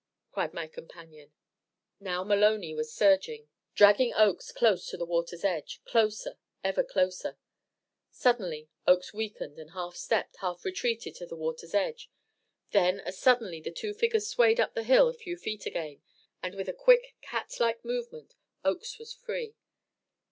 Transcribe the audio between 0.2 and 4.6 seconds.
cried my companion. Now Maloney was surging, dragging Oakes